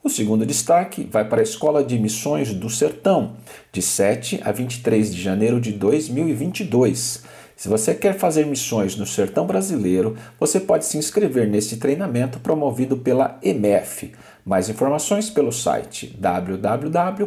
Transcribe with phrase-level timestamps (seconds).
[0.00, 3.34] O segundo destaque vai para a Escola de Missões do Sertão,
[3.72, 7.34] de 7 a 23 de janeiro de 2022.
[7.56, 12.98] Se você quer fazer missões no sertão brasileiro, você pode se inscrever neste treinamento promovido
[12.98, 14.12] pela EMEF.
[14.44, 17.26] Mais informações pelo site www.mef.org.br.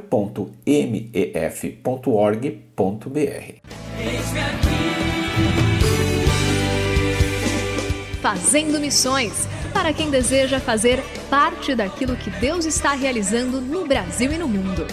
[8.22, 14.38] Fazendo Missões para quem deseja fazer parte daquilo que Deus está realizando no Brasil e
[14.38, 14.86] no mundo.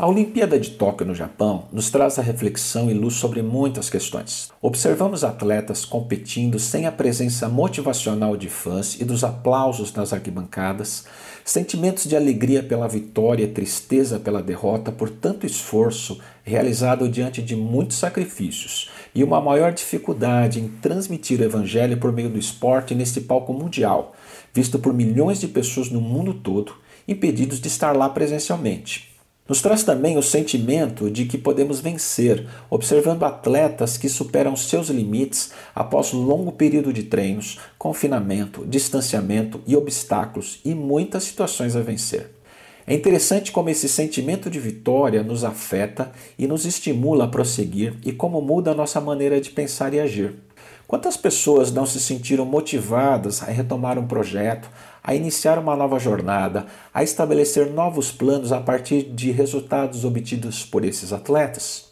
[0.00, 4.48] A Olimpíada de Tóquio no Japão nos traz a reflexão e luz sobre muitas questões.
[4.62, 11.04] Observamos atletas competindo sem a presença motivacional de fãs e dos aplausos nas arquibancadas,
[11.44, 17.56] sentimentos de alegria pela vitória e tristeza pela derrota por tanto esforço realizado diante de
[17.56, 23.20] muitos sacrifícios e uma maior dificuldade em transmitir o evangelho por meio do esporte neste
[23.20, 24.14] palco mundial,
[24.54, 26.72] visto por milhões de pessoas no mundo todo,
[27.08, 29.17] impedidos de estar lá presencialmente.
[29.48, 35.52] Nos traz também o sentimento de que podemos vencer, observando atletas que superam seus limites
[35.74, 42.30] após um longo período de treinos, confinamento, distanciamento e obstáculos e muitas situações a vencer.
[42.86, 48.12] É interessante como esse sentimento de vitória nos afeta e nos estimula a prosseguir e
[48.12, 50.34] como muda a nossa maneira de pensar e agir.
[50.86, 54.70] Quantas pessoas não se sentiram motivadas a retomar um projeto,
[55.08, 60.84] a iniciar uma nova jornada, a estabelecer novos planos a partir de resultados obtidos por
[60.84, 61.86] esses atletas?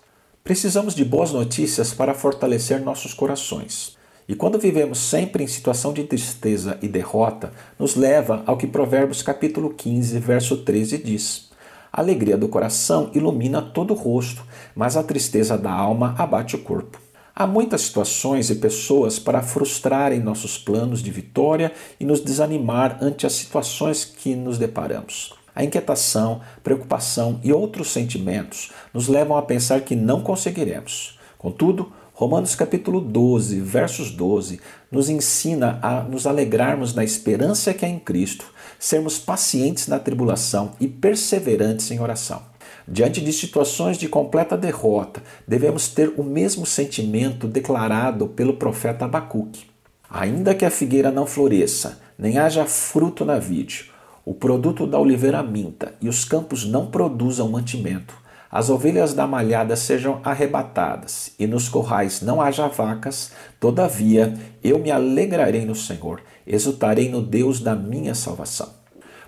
[0.45, 3.97] Precisamos de boas notícias para fortalecer nossos corações.
[4.29, 9.23] E quando vivemos sempre em situação de tristeza e derrota, nos leva ao que Provérbios
[9.23, 11.49] capítulo 15, verso 13 diz:
[11.91, 14.45] A alegria do coração ilumina todo o rosto,
[14.75, 17.06] mas a tristeza da alma abate o corpo.
[17.39, 21.71] Há muitas situações e pessoas para frustrarem nossos planos de vitória
[22.01, 25.35] e nos desanimar ante as situações que nos deparamos.
[25.55, 31.19] A inquietação, preocupação e outros sentimentos nos levam a pensar que não conseguiremos.
[31.37, 34.59] Contudo, Romanos capítulo 12, versos 12,
[34.91, 38.47] nos ensina a nos alegrarmos na esperança que é em Cristo,
[38.79, 42.56] sermos pacientes na tribulação e perseverantes em oração.
[42.89, 49.67] Diante de situações de completa derrota, devemos ter o mesmo sentimento declarado pelo profeta Abacuque.
[50.09, 53.91] Ainda que a figueira não floresça, nem haja fruto na vide,
[54.25, 58.15] o produto da oliveira minta e os campos não produzam mantimento,
[58.49, 64.93] as ovelhas da malhada sejam arrebatadas e nos corrais não haja vacas, todavia eu me
[64.93, 68.86] alegrarei no Senhor, exultarei no Deus da minha salvação.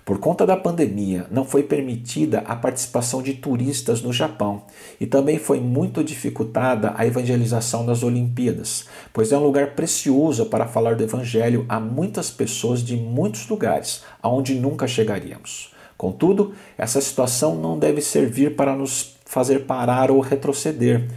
[0.09, 4.63] Por conta da pandemia, não foi permitida a participação de turistas no Japão
[4.99, 10.65] e também foi muito dificultada a evangelização nas Olimpíadas, pois é um lugar precioso para
[10.65, 15.75] falar do Evangelho a muitas pessoas de muitos lugares, aonde nunca chegaríamos.
[15.95, 21.07] Contudo, essa situação não deve servir para nos fazer parar ou retroceder,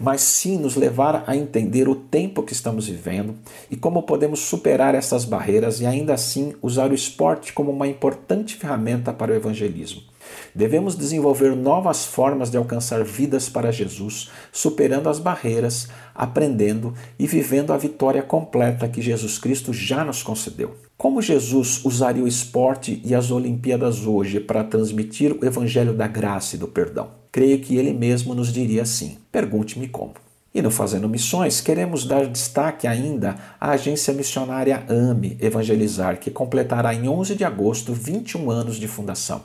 [0.00, 3.34] mas sim nos levar a entender o tempo que estamos vivendo
[3.70, 8.56] e como podemos superar essas barreiras e ainda assim usar o esporte como uma importante
[8.56, 10.09] ferramenta para o evangelismo.
[10.54, 17.72] Devemos desenvolver novas formas de alcançar vidas para Jesus, superando as barreiras, aprendendo e vivendo
[17.72, 20.74] a vitória completa que Jesus Cristo já nos concedeu.
[20.96, 26.56] Como Jesus usaria o esporte e as Olimpíadas hoje para transmitir o evangelho da graça
[26.56, 27.20] e do perdão?
[27.32, 30.14] creio que ele mesmo nos diria assim: pergunte-me como.
[30.52, 36.92] E no Fazendo Missões, queremos dar destaque ainda à agência missionária AME Evangelizar, que completará
[36.92, 39.42] em 11 de agosto 21 anos de fundação.